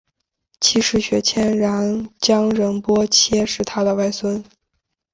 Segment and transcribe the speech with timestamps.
[0.59, 4.43] 七世雪谦冉江仁波切是他的外孙。